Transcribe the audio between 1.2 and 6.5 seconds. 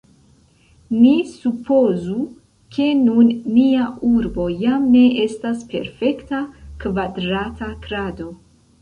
supozu, ke nun nia urbo jam ne estas perfekta